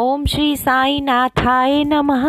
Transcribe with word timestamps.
ओम 0.00 0.24
श्री 0.26 0.56
साई 0.56 1.00
नाथाय 1.00 1.84
नमः। 1.84 2.26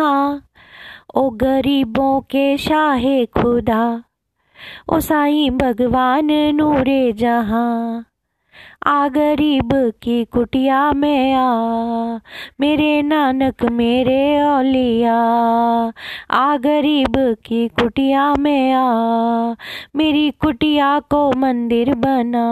ओ 1.14 1.30
गरीबों 1.30 2.20
के 2.20 2.56
शाहे 2.58 3.26
खुदा, 3.26 4.02
ओ 4.88 5.00
साईं 5.00 5.58
भगवान 5.58 6.28
नूरे 6.54 7.12
जहाँ। 7.12 8.04
आ 8.86 9.08
गरीब 9.08 9.92
की 10.02 10.24
कुटिया 10.24 10.92
में 10.92 11.34
आ, 11.34 11.48
मेरे 12.60 13.02
नानक 13.02 13.64
मेरे 13.64 14.42
औलिया। 14.42 15.16
आ 16.30 16.56
गरीब 16.56 17.36
की 17.44 17.68
कुटिया 17.68 18.34
में 18.34 18.72
आ, 18.72 18.84
मेरी 19.96 20.30
कुटिया 20.30 20.98
को 21.00 21.32
मंदिर 21.36 21.94
बना, 21.94 22.46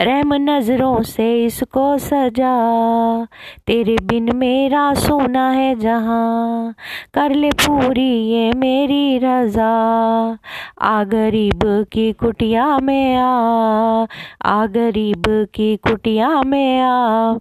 रहम 0.00 0.34
नज़रों 0.34 1.02
से 1.02 1.44
इसको 1.44 1.98
सजा। 1.98 2.54
तेरे 3.66 3.96
बिन 4.02 4.36
मेरा 4.36 4.94
सोना 4.94 5.50
है 5.50 5.74
जहाँ, 5.74 6.74
कर 7.14 7.34
ले 7.34 7.50
पूरी 7.50 8.10
ये 8.30 8.52
मेरी 8.56 9.18
रजा। 9.18 9.74
आ 10.82 11.04
गरीब 11.04 11.86
की 11.92 12.12
कुटिया 12.12 12.78
में 12.78 13.16
आ 13.16 14.06
आ 14.44 14.66
गरीब 14.66 15.07
गरीब 15.12 15.46
की 15.54 15.76
कुटिया 15.76 16.42
में 16.42 16.80
आ। 16.80 17.38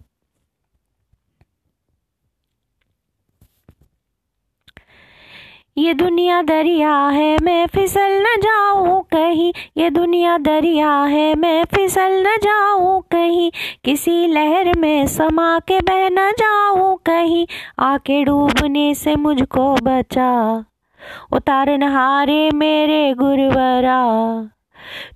ये 5.78 5.94
दुनिया 5.94 6.42
दरिया 6.42 7.08
है, 7.08 7.38
मैं 7.44 7.68
फिसल 7.68 8.22
न 8.22 8.26
जाऊँ 8.40 9.04
कहीं। 9.04 9.54
ये 9.78 9.90
दुनिया 9.90 10.38
दरिया 10.38 11.04
है, 11.04 11.36
मैं 11.36 11.66
फिसल 11.66 12.24
न 12.28 12.38
जाऊँ 12.44 13.02
कहीं। 13.02 13.52
किसी 13.86 14.28
लहर 14.28 14.78
में 14.78 15.08
समा 15.08 15.60
के 15.60 15.80
बह 15.80 16.10
न 16.10 16.32
जाऊँ 16.32 16.98
कहीं। 17.06 17.48
आके 17.80 18.24
डूबने 18.24 18.94
से 18.94 19.16
मुझको 19.16 19.76
बचा। 19.76 20.66
उतार 21.32 21.70
नहारे 21.70 22.52
मेरे 22.52 23.14
गुरुवरा। 23.14 24.04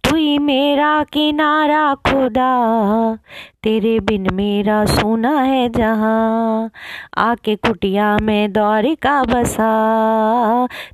तू 0.03 0.15
ही 0.15 0.37
मेरा 0.39 1.03
किनारा, 1.03 1.93
खुदा। 1.93 3.17
तेरे 3.63 3.99
बिन 3.99 4.27
मेरा 4.33 4.85
सोना 4.85 5.41
है 5.41 5.69
जहाँ। 5.69 6.71
आके 7.17 7.55
कुटिया 7.55 8.17
में 8.21 8.53
दौर 8.53 8.95
का 8.95 9.23
बसा। 9.23 9.71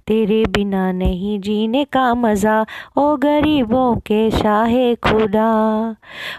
तेरे 0.08 0.46
बिना 0.46 0.92
नहीं 0.92 1.40
जीने 1.40 1.84
का 1.84 2.14
मज़ा। 2.14 2.66
ओ 2.98 3.16
गरीबों 3.16 3.96
के 3.96 4.32
शाहे 4.32 4.96
खुदा। 4.96 5.96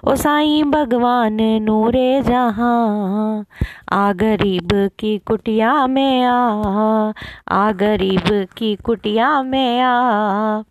ओ 0.07 0.15
साईं 0.15 0.71
भगवान 0.71 1.39
नूरे 1.41 2.23
जहाँ। 2.23 3.45
आ 3.93 4.13
गरीब 4.13 4.91
की 4.99 5.19
कुटिया 5.19 5.87
में 5.87 6.25
आ। 6.25 7.13
आ 7.51 7.73
गरीब 7.73 8.47
की 8.57 8.77
कुटिया 8.77 9.43
में 9.43 9.81
आ। 9.81 10.63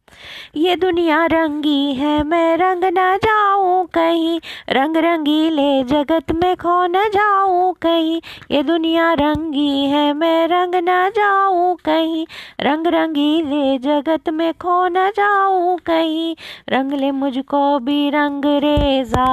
ये 0.56 0.76
दुनिया 0.76 1.26
रंगी 1.26 1.57
है, 1.66 2.24
मैं 2.24 2.58
रंग 2.58 2.84
न 2.84 3.18
जाऊँ 3.18 3.88
कहीं। 3.94 4.40
रंग 4.70 4.98
रंगीले 4.98 5.84
जगत 5.84 6.32
में 6.32 6.56
खो 6.56 6.86
न 6.86 6.94
जाऊँ 6.94 7.74
कहीं। 7.74 8.22
ये 8.52 8.64
दुनिया 8.64 9.14
रंगी 9.14 9.86
है, 9.86 10.14
मैं 10.14 10.48
रंग 10.48 10.76
न 10.76 11.10
जाऊँ 11.10 11.78
कहीं। 11.86 12.26
रंग 12.60 12.88
रंगीले 12.88 13.78
जगत 13.78 14.30
में 14.30 14.54
खो 14.54 14.88
न 14.88 15.10
जाऊँ 15.10 15.78
कहीं। 15.78 16.36
रंग 16.70 16.92
ले 16.92 17.12
मुझको 17.12 17.80
भी 17.80 18.10
रंग 18.10 18.46
रेजा। 18.46 19.26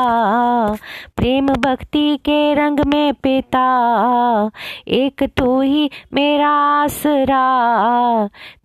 प्रेम 1.17 1.47
भक्ति 1.47 2.17
के 2.17 2.55
रंग 2.55 2.81
में 2.81 3.15
पिता। 3.15 3.65
एक 4.89 5.23
तू 5.23 5.61
ही 5.61 5.91
मेरा 6.15 6.51
आसरा। 6.51 7.45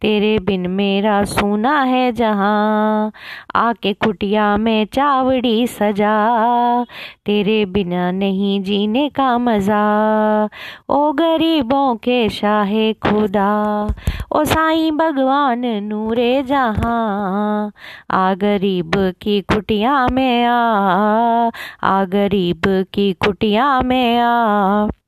तेरे 0.02 0.40
बिन 0.40 0.68
मेरा 0.68 1.24
सोना 1.24 1.84
है 1.84 2.12
जहाँ। 2.12 3.12
आके 3.56 3.94
कुटिया 3.94 4.58
में 4.58 4.86
चावड़ी 4.86 5.68
सजा। 5.68 6.84
तेरे 7.26 7.66
बिना 7.66 8.12
नहीं 8.12 8.64
जीने 8.64 9.10
का 9.10 9.38
मज़ा। 9.38 10.50
ओ 10.90 11.12
गरीबों 11.12 11.96
के 11.96 12.30
शाहे 12.30 12.94
खुदा। 12.94 13.88
ओ 14.32 14.44
साईं 14.44 14.98
भगवान 14.98 15.66
नूरे 15.66 16.44
जहाँ। 16.44 17.72
आ 18.12 18.34
गरीब 18.34 18.92
की 19.22 19.42
कुटिया 19.42 20.08
में 20.08 20.46
आ। 20.46 21.50
आ 21.84 22.04
गरीब 22.06 22.62
की 22.68 23.14
कुटिया 23.14 23.82
में 23.82 24.18
आ। 24.20 24.99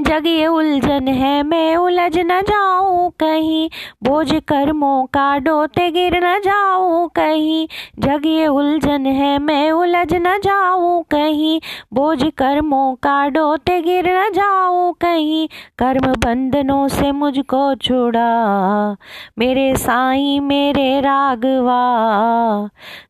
जग 0.00 0.26
ये 0.26 0.46
उलझन 0.46 1.08
है, 1.08 1.42
मैं 1.42 1.76
उलझ 1.76 2.16
न 2.16 2.40
जाऊँ 2.42 3.10
कहीं। 3.20 3.68
बोझ 4.02 4.32
कर्मों 4.48 5.04
का 5.06 5.36
डोते 5.38 5.90
गिर 5.90 6.16
न 6.24 6.38
जाऊँ 6.40 7.08
कहीं। 7.08 7.66
जग 7.98 8.26
ये 8.26 8.46
उलझन 8.46 9.06
है, 9.06 9.38
मैं 9.38 9.70
उलझ 9.72 10.12
न 10.14 10.38
जाऊँ 10.38 11.02
कहीं। 11.10 11.60
बोझ 11.94 12.22
कर्मों 12.38 12.94
का 12.94 13.28
डोते 13.28 13.80
गिर 13.80 14.08
न 14.10 14.30
जाऊँ 14.32 14.92
कहीं। 15.00 15.48
कर्म 15.78 16.12
बंधनों 16.24 16.86
से 16.88 17.12
मुझको 17.12 17.74
छुड़ा, 17.74 18.96
मेरे 19.38 19.74
साईं, 19.76 20.40
मेरे 20.40 21.00
रागवा 21.00 21.80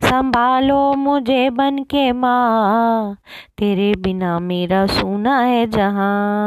संभालो 0.03 0.93
मुझे 0.95 1.49
बन 1.51 1.79
के 1.91 2.11
माँ, 2.13 3.15
तेरे 3.59 3.93
बिना 3.99 4.39
मेरा 4.41 4.87
सोना 4.89 5.39
है 5.41 5.67
जहाँ। 5.67 6.40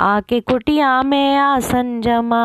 आके 0.00 0.40
कुटिया 0.40 1.02
में 1.02 1.36
आसन 1.36 2.00
जमा 2.00 2.42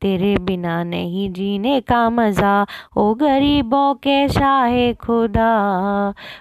तेरे 0.00 0.36
बिना 0.38 0.82
नहीं 0.84 1.30
जीने 1.32 1.80
का 1.80 2.08
मज़ा, 2.10 2.66
ओ 2.96 3.14
गरीबों 3.14 3.94
के 3.94 4.28
शाहे 4.28 4.92
खुदा। 4.94 5.52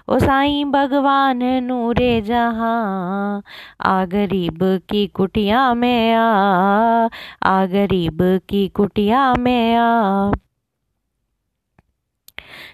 ओ 0.10 0.20
साईं 0.20 0.72
भगवान 0.72 1.44
नूरे 1.64 2.22
जहाँ, 2.22 3.42
आ 3.82 4.06
गरीब 4.06 4.60
की 4.90 5.08
कुटिया 5.08 5.74
में 5.74 6.14
आ 6.14 7.10
आ 7.44 7.66
गरीब 7.66 8.18
की 8.50 8.68
कुटिया 8.68 9.34
में 9.34 9.76
आ। 9.76 10.45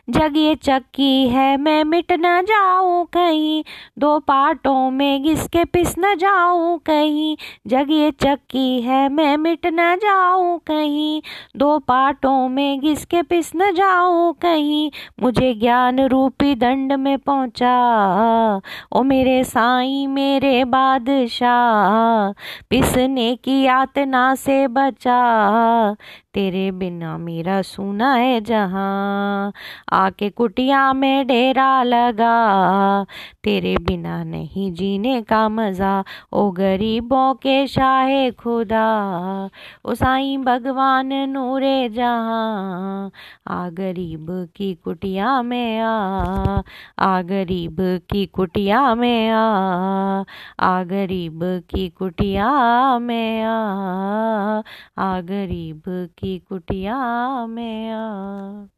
जग 0.09 0.33
ये 0.37 0.55
चक्की 0.55 1.27
है, 1.29 1.57
मैं 1.57 1.83
मिट 1.83 2.11
न 2.11 2.41
जाऊँ 2.41 3.05
कहीं। 3.05 3.63
दो 3.99 4.19
पार्टों 4.19 4.91
में 4.91 5.23
घिस 5.23 5.47
के 5.47 5.65
पिस 5.65 5.95
न 5.99 6.15
जाऊँ 6.15 6.79
कहीं। 6.79 7.37
जग 7.67 7.87
ये 7.89 8.11
चक्की 8.11 8.81
है, 8.81 9.09
मैं 9.09 9.37
मिट 9.37 9.65
न 9.65 9.95
जाऊँ 9.95 10.59
कहीं। 10.59 11.21
दो 11.57 11.79
पार्टों 11.79 12.47
में 12.49 12.79
घिस 12.79 13.05
के 13.05 13.21
पिस 13.21 13.51
न 13.55 13.73
जाऊँ 13.73 14.33
कहीं। 14.33 14.91
मुझे 15.21 15.53
ज्ञान 15.53 15.99
रूपी 15.99 16.55
दंड 16.55 16.93
में 16.93 17.17
पहुँचा। 17.17 17.71
ओ 18.91 19.03
मेरे 19.03 19.43
साईं, 19.43 20.07
मेरे 20.07 20.65
बादशाह, 20.65 22.31
पिसने 22.69 23.35
की 23.35 23.61
यातना 23.61 24.35
से 24.35 24.67
बचा। 24.67 25.21
तेरे 26.33 26.71
बिना 26.71 27.17
मेरा 27.17 27.61
सुना 27.61 28.13
है 28.13 28.41
जहाँ। 28.41 29.51
आके 29.93 30.29
कुटिया 30.29 30.93
में 30.93 31.27
डेरा 31.27 31.83
लगा। 31.83 33.05
तेरे 33.43 33.75
बिना 33.77 34.23
नहीं 34.23 34.71
जीने 34.73 35.21
का 35.21 35.49
मज़ा, 35.49 36.03
ओ 36.33 36.51
गरीबों 36.51 37.33
के 37.33 37.67
शाहे 37.67 38.31
खुदा। 38.31 38.85
ओ 39.85 39.93
साईं 39.93 40.43
भगवान 40.43 41.13
नूरे 41.13 41.89
जहाँ, 41.89 43.11
आ 43.47 43.69
गरीब 43.69 44.27
की 44.55 44.73
कुटिया 44.75 45.41
में 45.41 45.79
आ। 45.79 46.61
आ 46.99 47.21
गरीब 47.21 47.77
की 47.81 48.25
कुटिया 48.25 48.95
में 48.95 49.29
आ। 49.29 50.23
आ 50.59 50.83
गरीब 50.83 51.39
की 51.43 51.89
कुटिया 51.89 52.49
में 52.99 53.43
आ। 53.43 54.61
आ 54.97 55.21
गरीब 55.21 55.83
की 55.87 56.39
कुटिया 56.39 56.97
में 57.45 57.91
आ। 57.91 58.71